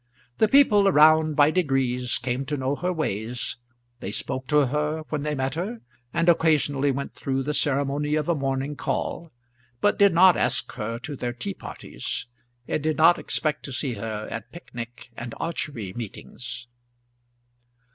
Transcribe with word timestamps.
The 0.39 0.47
people 0.47 0.87
around 0.87 1.35
by 1.35 1.51
degrees 1.51 2.17
came 2.17 2.43
to 2.47 2.57
know 2.57 2.75
her 2.75 2.91
ways, 2.91 3.57
they 3.99 4.11
spoke 4.11 4.47
to 4.47 4.65
her 4.65 5.03
when 5.09 5.21
they 5.21 5.35
met 5.35 5.53
her, 5.53 5.81
and 6.11 6.27
occasionally 6.27 6.89
went 6.89 7.13
through 7.13 7.43
the 7.43 7.53
ceremony 7.53 8.15
of 8.15 8.27
a 8.27 8.33
morning 8.33 8.75
call; 8.75 9.31
but 9.79 9.99
did 9.99 10.11
not 10.15 10.35
ask 10.35 10.71
her 10.71 10.97
to 10.97 11.15
their 11.15 11.33
tea 11.33 11.53
parties, 11.53 12.25
and 12.67 12.81
did 12.81 12.97
not 12.97 13.19
expect 13.19 13.63
to 13.65 13.71
see 13.71 13.93
her 13.93 14.27
at 14.31 14.51
picnic 14.51 15.11
and 15.15 15.35
archery 15.39 15.93
meetings. 15.93 16.65